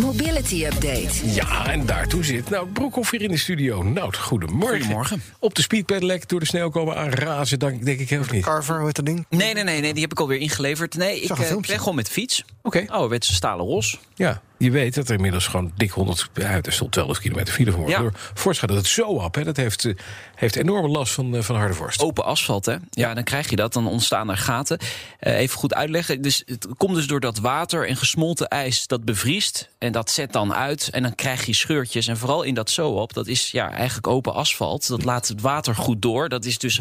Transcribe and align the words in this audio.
Mobility 0.00 0.64
Update. 0.64 1.30
Ja, 1.34 1.66
en 1.66 1.86
daartoe 1.86 2.24
zit 2.24 2.50
nou 2.50 2.66
Broekhoff 2.66 3.10
hier 3.10 3.22
in 3.22 3.30
de 3.30 3.36
studio. 3.36 3.82
Nou, 3.82 4.14
goedemorgen. 4.14 4.78
Goedemorgen. 4.78 5.22
Op 5.38 5.54
de 5.54 5.62
speedpedelec 5.62 6.28
door 6.28 6.40
de 6.40 6.46
sneeuw 6.46 6.70
komen 6.70 6.96
aanrazen, 6.96 7.58
denk, 7.58 7.84
denk 7.84 8.00
ik, 8.00 8.20
of 8.20 8.30
niet? 8.30 8.44
Carver, 8.44 8.76
hoe 8.76 8.86
heet 8.86 8.96
dat 8.96 9.06
ding? 9.06 9.26
Nee, 9.28 9.54
nee, 9.54 9.64
nee, 9.64 9.80
nee, 9.80 9.92
die 9.92 10.02
heb 10.02 10.10
ik 10.10 10.20
alweer 10.20 10.38
ingeleverd. 10.38 10.94
Nee, 10.94 11.20
ik 11.20 11.26
Zag 11.26 11.40
eh, 11.40 11.56
ben 11.66 11.78
gewoon 11.78 11.94
met 11.94 12.08
fiets. 12.08 12.44
Oké. 12.62 12.84
Oh, 12.92 13.08
werd 13.08 13.24
ze 13.24 13.34
stalen 13.34 13.66
ros. 13.66 14.00
Ja, 14.14 14.42
je 14.58 14.70
weet 14.70 14.94
dat 14.94 15.08
er 15.08 15.14
inmiddels 15.14 15.46
gewoon 15.46 15.72
dik 15.76 15.90
100... 15.90 16.28
Ja, 16.34 16.60
er 16.62 16.72
stond 16.72 16.92
12 16.92 17.18
kilometer 17.18 17.54
file 17.54 17.72
voor. 17.72 17.88
Ja. 17.88 17.98
Door 17.98 18.12
vorst 18.34 18.60
gaat 18.60 18.70
het 18.70 18.86
zo 18.86 19.02
op, 19.02 19.34
hè. 19.34 19.44
Dat 19.44 19.56
heeft, 19.56 19.84
eh, 19.84 19.94
heeft 20.34 20.56
enorme 20.56 20.88
last 20.88 21.12
van, 21.12 21.36
eh, 21.36 21.42
van 21.42 21.56
harde 21.56 21.74
vorst. 21.74 22.00
Open 22.00 22.24
asfalt, 22.24 22.66
hè? 22.66 22.76
Ja, 22.90 23.14
dan 23.14 23.24
krijg 23.24 23.50
je 23.50 23.56
dat. 23.56 23.72
Dan 23.72 23.86
ontstaan 23.86 24.30
er 24.30 24.36
gaten. 24.36 24.78
Eh, 25.18 25.38
even 25.38 25.58
goed 25.58 25.74
uitleggen. 25.74 26.22
Dus 26.22 26.42
het 26.46 26.66
komt 26.76 26.94
dus 26.94 27.06
door 27.06 27.20
dat 27.20 27.38
water 27.38 27.88
en 27.88 27.96
gesmolten 27.96 28.48
ijs 28.48 28.86
dat 28.86 29.04
bevriest. 29.04 29.68
En 29.78 29.92
dat 29.92 30.10
zet 30.10 30.32
dan 30.32 30.54
uit. 30.54 30.88
En 30.92 31.02
dan 31.02 31.14
krijg 31.14 31.46
je 31.46 31.54
scheurtjes. 31.54 32.06
En 32.06 32.16
vooral 32.16 32.42
in 32.42 32.54
dat 32.54 32.70
zo-op, 32.70 33.12
dat 33.12 33.26
is 33.26 33.50
ja, 33.50 33.70
eigenlijk 33.70 34.06
open 34.06 34.34
asfalt. 34.34 34.88
Dat 34.88 35.04
laat 35.04 35.28
het 35.28 35.40
water 35.40 35.74
goed 35.74 36.02
door. 36.02 36.28
Dat 36.28 36.44
is 36.44 36.58
dus 36.58 36.80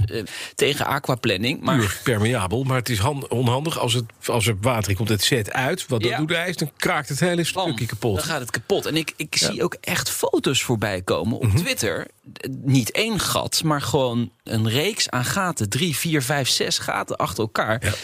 tegen 0.55 0.85
aquaplanning. 0.85 1.61
Maar 1.61 1.77
Puur 1.77 1.99
permeabel, 2.03 2.63
maar 2.63 2.77
het 2.77 2.89
is 2.89 2.99
han- 2.99 3.29
onhandig 3.29 3.79
als, 3.79 3.93
het, 3.93 4.05
als 4.25 4.47
er 4.47 4.57
water 4.61 4.95
komt. 4.95 5.09
Het 5.09 5.23
zet 5.23 5.53
uit. 5.53 5.87
Wat 5.87 6.01
dat 6.01 6.17
doet 6.17 6.31
ijs, 6.31 6.55
dan 6.57 6.71
kraakt 6.77 7.09
het 7.09 7.19
hele 7.19 7.43
Bam, 7.65 7.85
kapot. 7.87 8.15
Dan 8.15 8.25
gaat 8.25 8.39
het 8.39 8.51
kapot. 8.51 8.85
En 8.85 8.95
ik, 8.95 9.13
ik 9.15 9.35
zie 9.37 9.63
ook 9.63 9.75
echt 9.81 10.09
foto's 10.09 10.63
voorbij 10.63 11.01
komen 11.01 11.37
Mhm. 11.41 11.51
op 11.51 11.57
Twitter. 11.57 12.07
D- 12.33 12.47
Niet 12.63 12.91
één 12.91 13.19
gat, 13.19 13.63
maar 13.63 13.81
gewoon 13.81 14.31
een 14.43 14.69
reeks 14.69 15.09
aan 15.09 15.25
gaten. 15.25 15.69
Drie, 15.69 15.95
vier, 15.95 16.21
vijf, 16.21 16.49
zes 16.49 16.77
gaten 16.77 17.15
achter 17.17 17.43
elkaar. 17.43 17.95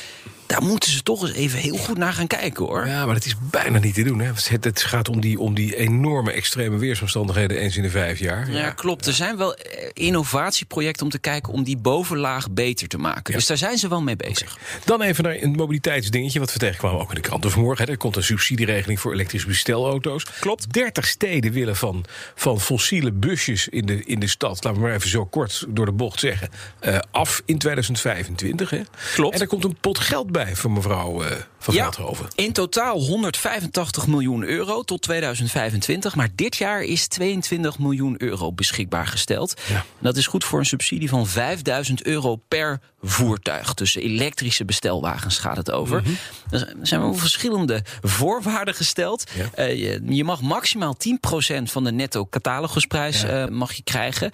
Daar 0.49 0.63
moeten 0.63 0.91
ze 0.91 1.03
toch 1.03 1.21
eens 1.21 1.35
even 1.35 1.59
heel 1.59 1.77
goed 1.77 1.97
naar 1.97 2.13
gaan 2.13 2.27
kijken 2.27 2.65
hoor. 2.65 2.87
Ja, 2.87 3.05
maar 3.05 3.15
het 3.15 3.25
is 3.25 3.35
bijna 3.51 3.79
niet 3.79 3.93
te 3.93 4.03
doen. 4.03 4.19
Hè. 4.19 4.31
Het, 4.49 4.63
het 4.63 4.81
gaat 4.81 5.09
om 5.09 5.21
die, 5.21 5.39
om 5.39 5.53
die 5.53 5.75
enorme 5.75 6.31
extreme 6.31 6.77
weersomstandigheden 6.77 7.57
eens 7.57 7.77
in 7.77 7.81
de 7.81 7.89
vijf 7.89 8.19
jaar. 8.19 8.51
Ja, 8.51 8.71
klopt. 8.71 9.05
Er 9.05 9.13
zijn 9.13 9.37
wel 9.37 9.55
eh, 9.55 9.89
innovatieprojecten 9.93 11.05
om 11.05 11.11
te 11.11 11.19
kijken 11.19 11.53
om 11.53 11.63
die 11.63 11.77
bovenlaag 11.77 12.51
beter 12.51 12.87
te 12.87 12.97
maken. 12.97 13.33
Dus 13.33 13.47
daar 13.47 13.57
zijn 13.57 13.77
ze 13.77 13.87
wel 13.87 14.01
mee 14.01 14.15
bezig. 14.15 14.57
Dan 14.85 15.01
even 15.01 15.23
naar 15.23 15.35
een 15.41 15.51
mobiliteitsdingetje, 15.51 16.39
wat 16.39 16.53
we 16.53 16.59
tegenkwamen 16.59 17.01
ook 17.01 17.09
in 17.09 17.15
de 17.15 17.21
kranten 17.21 17.51
vanmorgen. 17.51 17.85
Hè. 17.85 17.91
Er 17.91 17.97
komt 17.97 18.15
een 18.15 18.23
subsidieregeling 18.23 18.99
voor 18.99 19.13
elektrische 19.13 19.47
bestelauto's. 19.47 20.25
Klopt. 20.39 20.73
30 20.73 21.07
steden 21.07 21.51
willen 21.51 21.75
van, 21.75 22.05
van 22.35 22.59
fossiele 22.59 23.11
busjes 23.11 23.67
in 23.67 23.85
de, 23.85 24.03
in 24.05 24.19
de 24.19 24.27
stad, 24.27 24.63
laten 24.63 24.81
we 24.81 24.87
maar 24.87 24.95
even 24.95 25.09
zo 25.09 25.25
kort 25.25 25.65
door 25.67 25.85
de 25.85 25.91
bocht 25.91 26.19
zeggen, 26.19 26.49
eh, 26.79 26.97
af 27.11 27.41
in 27.45 27.57
2025. 27.57 28.69
Hè. 28.69 28.81
Klopt. 29.13 29.35
En 29.35 29.41
er 29.41 29.47
komt 29.47 29.63
een 29.63 29.77
pot 29.81 29.99
geld 29.99 30.31
bij 30.31 30.37
voor 30.47 30.71
mevrouw 30.71 31.23
eh, 31.23 31.31
van 31.59 31.73
Veldhoven. 31.73 32.27
in 32.35 32.53
totaal 32.53 32.99
185 32.99 34.07
miljoen 34.07 34.43
euro 34.43 34.83
tot 34.83 35.01
2025. 35.01 36.15
Maar 36.15 36.29
dit 36.35 36.55
jaar 36.55 36.81
is 36.81 37.07
22 37.07 37.79
miljoen 37.79 38.15
euro 38.17 38.51
beschikbaar 38.51 39.07
gesteld. 39.07 39.61
Ja. 39.67 39.75
En 39.75 39.83
dat 39.99 40.17
is 40.17 40.27
goed 40.27 40.43
voor 40.43 40.59
een 40.59 40.65
subsidie 40.65 41.09
van 41.09 41.27
5000 41.27 42.03
euro 42.03 42.35
per 42.47 42.79
voertuig. 43.01 43.73
Dus 43.73 43.95
elektrische 43.95 44.65
bestelwagens 44.65 45.37
gaat 45.37 45.57
het 45.57 45.71
over. 45.71 46.01
Mhm. 46.01 46.11
Er 46.49 46.73
zijn 46.81 47.01
wel 47.01 47.13
verschillende 47.13 47.83
voorwaarden 48.01 48.73
gesteld. 48.73 49.23
Ja. 49.35 49.49
Eh, 49.53 49.79
je, 49.79 50.01
je 50.05 50.23
mag 50.23 50.41
maximaal 50.41 50.95
10% 50.97 51.71
van 51.71 51.83
de 51.83 51.91
netto 51.91 52.25
catalogusprijs 52.25 53.23
eh, 53.23 53.47
mag 53.47 53.73
je 53.73 53.83
krijgen. 53.83 54.31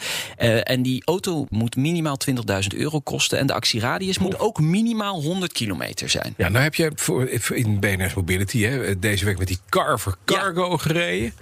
En 0.63 0.81
die 0.81 1.01
auto 1.05 1.45
moet 1.49 1.75
minimaal 1.75 2.17
20.000 2.17 2.33
euro 2.75 2.99
kosten. 2.99 3.39
En 3.39 3.47
de 3.47 3.53
actieradius 3.53 4.17
moet 4.17 4.39
ook 4.39 4.59
minimaal 4.59 5.21
100 5.21 5.51
kilometer 5.51 5.94
zijn. 6.05 6.33
Ja, 6.37 6.49
nou 6.49 6.63
heb 6.63 6.75
je 6.75 6.91
voor, 6.95 7.29
in 7.53 7.79
BNS 7.79 8.13
Mobility 8.13 8.63
hè, 8.63 8.99
deze 8.99 9.25
week 9.25 9.37
met 9.37 9.47
die 9.47 9.59
Carver 9.69 10.15
Cargo 10.25 10.77
gereden. 10.77 11.33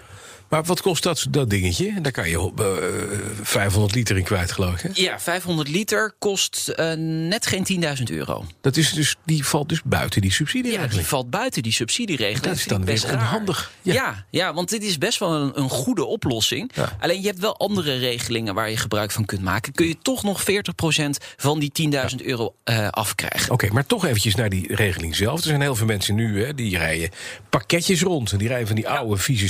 Maar 0.54 0.64
wat 0.64 0.82
kost 0.82 1.04
dat, 1.04 1.26
dat 1.30 1.50
dingetje? 1.50 2.02
Daar 2.02 2.12
kan 2.12 2.30
je 2.30 2.52
eh, 2.56 2.66
500 3.42 3.96
liter 3.96 4.18
in 4.18 4.24
kwijt, 4.24 4.52
geloof 4.52 4.74
ik. 4.74 4.82
Hè? 4.82 5.02
Ja, 5.02 5.20
500 5.20 5.70
liter 5.70 6.14
kost 6.20 6.68
eh, 6.68 6.94
net 6.98 7.46
geen 7.46 7.84
10.000 7.98 8.04
euro. 8.04 8.46
Dat 8.62 8.78
is 8.78 8.94
dus, 8.94 9.16
die 9.26 9.46
valt 9.46 9.70
dus 9.70 9.82
buiten 9.84 10.22
die 10.22 10.32
subsidie. 10.32 10.72
Ja, 10.72 10.88
die 10.88 11.06
valt 11.06 11.30
buiten 11.30 11.64
die 11.64 11.72
subsidieregeling. 11.72 12.44
Dat 12.44 12.56
is 12.56 12.66
dan 12.66 12.86
weer 12.86 12.94
best 12.94 13.06
raar. 13.06 13.14
onhandig. 13.14 13.72
Ja. 13.82 13.94
Ja. 13.94 14.26
Ja, 14.30 14.54
want 14.54 14.70
dit 14.70 14.84
is 14.84 14.98
best 14.98 15.20
wel 15.20 15.34
een, 15.34 15.60
een 15.60 15.70
goede 15.70 16.06
oplossing. 16.06 16.72
Ja. 16.76 16.98
Alleen 17.00 17.22
je 17.22 17.28
hebt 17.28 17.40
wel 17.40 17.58
andere 17.58 17.98
regelingen 17.98 18.54
waar 18.54 18.70
je 18.70 18.78
gebruik 18.78 19.12
van 19.12 19.26
kunt 19.26 19.42
maken. 19.42 19.74
Kun 19.74 19.88
je 19.88 19.98
toch 20.02 20.24
nog 20.24 20.42
40% 20.42 20.46
van 21.36 21.60
die 21.60 21.92
10.000 22.20 22.26
euro 22.26 22.56
eh, 22.64 22.88
afkrijgen. 22.88 23.52
Oké, 23.52 23.70
maar 23.72 23.86
toch 23.86 24.06
eventjes 24.06 24.36
naar 24.36 24.50
die 24.50 24.76
regeling 24.76 25.16
zelf. 25.16 25.40
Er 25.40 25.48
zijn 25.48 25.62
heel 25.62 25.76
veel 25.76 25.88
mensen 25.88 26.16
nu, 26.16 26.44
hè, 26.44 26.54
die 26.54 26.78
rijden 26.78 27.10
pakketjes 27.50 28.02
rond. 28.02 28.32
En 28.32 28.38
die 28.38 28.48
rijden 28.48 28.68
van 28.68 28.76
die 28.76 28.90
oude, 28.90 29.18
vieze 29.18 29.48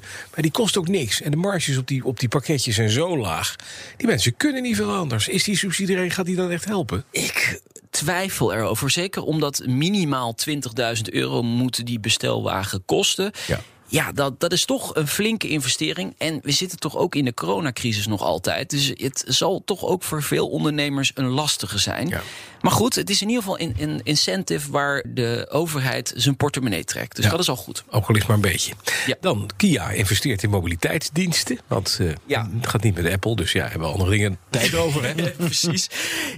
Maar 0.00 0.42
die 0.42 0.50
kost 0.50 0.76
ook 0.76 0.88
niks. 0.88 1.22
En 1.22 1.30
de 1.30 1.36
marges 1.36 1.76
op 1.76 1.86
die, 1.86 2.04
op 2.04 2.20
die 2.20 2.28
pakketjes 2.28 2.74
zijn 2.74 2.90
zo 2.90 3.18
laag. 3.18 3.56
Die 3.96 4.06
mensen 4.06 4.36
kunnen 4.36 4.62
niet 4.62 4.76
veel 4.76 4.92
anders. 4.92 5.28
Is 5.28 5.44
die 5.44 5.56
subsidieregeling, 5.56 6.14
gaat 6.14 6.26
die 6.26 6.36
dan 6.36 6.50
echt 6.50 6.64
helpen? 6.64 7.04
Ik 7.10 7.60
twijfel 7.90 8.54
erover. 8.54 8.90
Zeker 8.90 9.22
omdat 9.22 9.62
minimaal 9.66 10.36
20.000 10.48 10.54
euro 11.02 11.42
moet 11.42 11.86
die 11.86 12.00
bestelwagen 12.00 12.84
kosten. 12.84 13.32
Ja. 13.46 13.60
Ja, 13.86 14.12
dat, 14.12 14.40
dat 14.40 14.52
is 14.52 14.64
toch 14.64 14.94
een 14.94 15.08
flinke 15.08 15.48
investering. 15.48 16.14
En 16.18 16.40
we 16.42 16.50
zitten 16.50 16.78
toch 16.78 16.96
ook 16.96 17.14
in 17.14 17.24
de 17.24 17.34
coronacrisis 17.34 18.06
nog 18.06 18.22
altijd. 18.22 18.70
Dus 18.70 18.92
het 18.94 19.24
zal 19.26 19.62
toch 19.64 19.84
ook 19.84 20.02
voor 20.02 20.22
veel 20.22 20.48
ondernemers 20.48 21.12
een 21.14 21.28
lastige 21.28 21.78
zijn. 21.78 22.08
Ja. 22.08 22.22
Maar 22.64 22.72
goed, 22.72 22.94
het 22.94 23.10
is 23.10 23.22
in 23.22 23.28
ieder 23.28 23.42
geval 23.42 23.60
een, 23.60 23.74
een 23.78 24.00
incentive 24.02 24.70
waar 24.70 25.04
de 25.08 25.46
overheid 25.50 26.12
zijn 26.16 26.36
portemonnee 26.36 26.84
trekt. 26.84 27.16
Dus 27.16 27.24
Ja. 27.24 27.30
dat 27.30 27.40
is 27.40 27.48
al 27.48 27.56
goed. 27.56 27.84
Ook 27.90 28.06
al 28.08 28.16
is 28.16 28.26
maar 28.26 28.36
een 28.36 28.42
beetje. 28.42 28.72
Ja. 29.06 29.14
Dan, 29.20 29.50
Kia 29.56 29.90
investeert 29.90 30.42
in 30.42 30.50
mobiliteitsdiensten. 30.50 31.58
Want 31.66 31.96
eh, 32.00 32.12
Ja. 32.26 32.48
het 32.56 32.66
gaat 32.66 32.82
niet 32.82 32.94
met 32.94 33.12
Apple. 33.12 33.36
Dus 33.36 33.52
ja, 33.52 33.62
hebben 33.62 33.80
we 33.88 33.92
andere 33.94 34.10
dingen 34.10 34.38
tijd 34.50 34.74
over. 34.74 35.04
Hè? 35.04 35.30
Precies. 35.30 35.88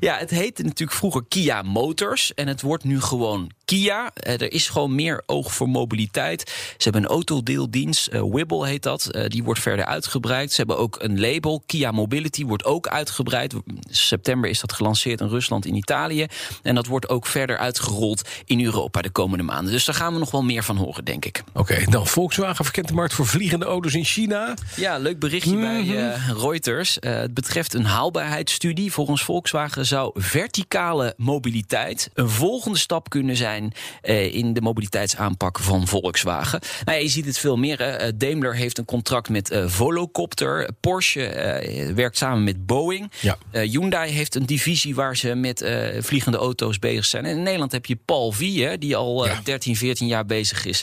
Ja, 0.00 0.16
het 0.19 0.31
heette 0.31 0.62
natuurlijk 0.62 0.98
vroeger 0.98 1.25
Kia 1.28 1.62
Motors. 1.62 2.34
En 2.34 2.48
het 2.48 2.60
wordt 2.62 2.84
nu 2.84 3.00
gewoon 3.00 3.50
Kia. 3.65 4.10
Eh, 4.15 4.32
er 4.32 4.53
is 4.53 4.69
gewoon 4.69 4.94
meer 4.94 5.22
oog 5.26 5.54
voor 5.54 5.69
mobiliteit. 5.69 6.50
Ze 6.50 6.82
hebben 6.82 7.03
een 7.03 7.09
autodeeldienst, 7.09 8.06
eh, 8.06 8.22
Wibble 8.31 8.66
heet 8.66 8.82
dat. 8.82 9.09
Die 9.26 9.44
wordt 9.44 9.60
verder 9.60 9.84
uitgebreid. 9.84 10.50
Ze 10.50 10.56
hebben 10.56 10.78
ook 10.78 10.97
een 11.03 11.20
label, 11.20 11.62
Kia 11.66 11.91
Mobility, 11.91 12.44
wordt 12.44 12.65
ook 12.65 12.88
uitgebreid. 12.88 13.54
September 13.91 14.50
is 14.50 14.60
dat 14.60 14.72
gelanceerd 14.72 15.20
in 15.20 15.28
Rusland, 15.28 15.66
in 15.66 15.75
Italië. 15.75 16.16
En 16.62 16.75
dat 16.75 16.87
wordt 16.87 17.09
ook 17.09 17.27
verder 17.27 17.59
uitgerold 17.59 18.28
in 18.44 18.65
Europa 18.65 19.03
de 19.03 19.10
komende 19.10 19.44
maanden. 19.44 19.72
Dus 19.72 19.84
daar 19.84 19.94
gaan 19.94 20.12
we 20.12 20.19
nog 20.19 20.31
wel 20.31 20.43
meer 20.43 20.65
van 20.65 20.77
horen, 20.77 21.04
denk 21.04 21.25
ik. 21.25 21.43
Oké, 21.53 21.84
dan 21.91 22.06
Volkswagen 22.06 22.65
verkent 22.65 22.88
de 22.88 22.94
markt 22.94 23.15
voor 23.15 23.27
vliegende 23.27 23.65
auto's 23.65 23.94
in 23.94 24.04
China. 24.04 24.54
Ja, 24.77 24.99
leuk 24.99 25.19
berichtje 25.19 25.56
bij 25.56 25.97
eh, 25.97 26.28
Reuters. 26.38 26.99
Eh, 26.99 27.15
het 27.15 27.34
betreft 27.34 27.75
een 27.75 27.84
haalbaarheidsstudie. 27.84 28.93
Volgens 28.93 29.22
Volkswagen 29.22 29.87
zou 29.87 30.10
verticale 30.15 31.15
mobiliteit 31.16 32.10
een 32.15 32.31
volgende 32.31 32.78
stap 32.78 33.10
kunnen 33.10 33.37
zijn 33.37 33.72
eh, 34.03 34.34
in 34.34 34.53
de 34.53 34.60
mobiliteitsaanpak 34.60 35.59
van 35.59 35.87
Volkswagen. 35.87 36.60
Nou 36.84 36.97
ja, 36.98 37.03
je 37.03 37.10
ziet 37.10 37.27
het 37.27 37.38
veel 37.38 37.56
meer. 37.56 37.78
Hè. 37.78 38.16
Daimler 38.16 38.54
heeft 38.54 38.78
een 38.78 38.84
contract 38.84 39.28
met 39.28 39.60
Volocopter. 39.66 40.71
Porsche 40.81 41.93
werkt 41.94 42.16
samen 42.16 42.44
met 42.44 42.66
Boeing. 42.66 43.12
Ja. 43.21 43.38
Hyundai 43.50 44.10
heeft 44.12 44.34
een 44.34 44.47
divisie 44.47 44.94
waar 44.94 45.16
ze 45.16 45.34
met 45.34 45.65
vliegende 46.06 46.38
auto's 46.38 46.78
bezig 46.78 47.04
zijn. 47.04 47.24
En 47.24 47.36
in 47.36 47.42
Nederland 47.42 47.72
heb 47.72 47.86
je 47.86 47.98
Paul 48.04 48.32
V, 48.32 48.54
hè, 48.56 48.78
die 48.78 48.97
al 48.97 49.26
eh, 49.26 49.32
Ja. 49.32 49.41
13, 49.44 49.76
14 49.76 50.06
jaar 50.06 50.26
bezig 50.26 50.64
is. 50.64 50.82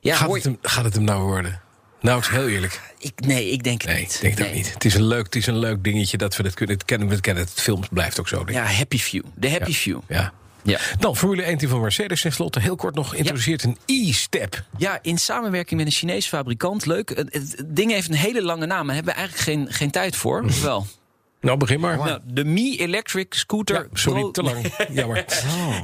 Ja, 0.00 0.14
gaat, 0.16 0.26
hoor 0.26 0.34
het 0.36 0.44
hem, 0.44 0.58
gaat 0.62 0.84
het 0.84 0.94
hem 0.94 1.04
nou 1.04 1.22
worden? 1.22 1.60
Nou, 2.00 2.16
het 2.20 2.30
is 2.30 2.36
heel 2.36 2.48
eerlijk. 2.48 2.80
ik, 2.98 3.12
nee, 3.26 3.50
ik 3.50 3.62
denk 3.62 3.82
het 3.82 3.90
Nee, 3.90 4.00
niet. 4.00 4.14
ik 4.14 4.20
denk 4.20 4.36
dat 4.36 4.46
Nee. 4.46 4.56
niet. 4.56 4.74
Het 4.74 4.84
is, 4.84 4.94
een 4.94 5.06
leuk, 5.06 5.24
het 5.24 5.36
is 5.36 5.46
een 5.46 5.58
leuk 5.58 5.84
dingetje 5.84 6.16
dat 6.16 6.36
we 6.36 6.42
dat 6.42 6.54
kunnen. 6.54 6.76
Het 6.76 6.84
kennen, 6.84 7.08
we 7.08 7.20
kennen 7.20 7.44
het. 7.44 7.52
Film 7.52 7.82
blijft 7.90 8.20
ook 8.20 8.28
zo. 8.28 8.42
Ja, 8.46 8.64
happy 8.64 8.98
few. 8.98 9.22
De 9.34 9.50
happy 9.50 9.72
few. 9.72 10.00
Ja. 10.08 10.32
Ja. 10.62 10.78
Dan 10.98 11.16
Formule 11.16 11.42
1 11.42 11.58
team 11.58 11.70
van 11.70 11.80
Mercedes 11.80 12.20
tenslotte. 12.20 12.60
Heel 12.60 12.76
kort 12.76 12.94
nog 12.94 13.14
introduceert 13.14 13.62
een 13.62 13.76
e-step. 13.86 14.64
ja, 14.76 14.98
in 15.02 15.18
samenwerking 15.18 15.78
met 15.80 15.88
een 15.88 15.94
Chinese 15.96 16.28
fabrikant. 16.28 16.86
Leuk. 16.86 17.08
Het, 17.08 17.32
het 17.32 17.64
ding 17.66 17.90
heeft 17.90 18.08
een 18.08 18.14
hele 18.14 18.42
lange 18.42 18.66
naam. 18.66 18.86
Daar 18.86 18.94
hebben 18.94 19.12
we 19.14 19.18
eigenlijk 19.18 19.48
geen, 19.48 19.72
geen 19.72 19.90
tijd 19.90 20.16
voor. 20.16 20.44
Wel. 20.62 20.86
Nou, 21.40 21.58
begin 21.58 21.80
maar. 21.80 21.96
Nou, 21.96 22.20
de 22.24 22.44
Mi 22.44 22.76
Electric 22.78 23.34
Scooter. 23.34 23.76
Ja, 23.76 23.86
sorry, 23.92 24.20
Pro- 24.20 24.30
te 24.30 24.42
lang. 24.42 24.72
Jammer. 24.98 25.16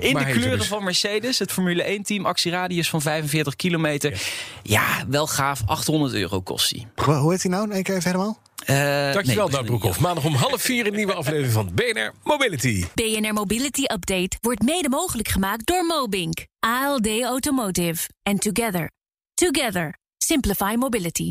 In 0.01 0.13
Maar 0.13 0.23
de 0.23 0.29
hij 0.29 0.33
kleuren 0.39 0.59
dus. 0.59 0.67
van 0.67 0.85
Mercedes, 0.85 1.39
het 1.39 1.53
Formule 1.53 1.99
1-team, 1.99 2.27
actieradius 2.27 2.89
van 2.89 3.01
45 3.03 3.57
kilometer. 3.57 4.23
Ja, 4.63 5.05
wel 5.09 5.27
gaaf, 5.27 5.61
800 5.67 6.15
euro 6.15 6.41
kost 6.41 6.71
die. 6.73 6.87
Hoe 6.95 7.31
heet 7.33 7.43
hij 7.43 7.51
nou? 7.51 7.75
Eén 7.75 7.83
keer 7.83 7.97
even 7.97 8.11
helemaal? 8.11 8.39
Eh, 8.65 9.13
Dankjewel, 9.13 9.49
nee, 9.49 9.65
Broekhoff. 9.65 10.01
Maandag 10.01 10.25
om 10.25 10.35
half 10.35 10.63
vier 10.63 10.87
een 10.87 10.95
nieuwe 10.95 11.15
aflevering 11.15 11.53
van 11.53 11.71
BNR 11.75 12.13
Mobility. 12.23 12.85
BNR 12.95 13.33
Mobility 13.33 13.83
Update 13.93 14.37
wordt 14.41 14.63
mede 14.63 14.89
mogelijk 14.89 15.29
gemaakt 15.29 15.67
door 15.67 15.85
Mobink, 15.85 16.47
ALD 16.59 17.09
Automotive 17.23 18.09
en 18.23 18.39
Together. 18.39 18.91
Together. 19.35 19.99
Simplify 20.19 20.75
Mobility. 20.79 21.31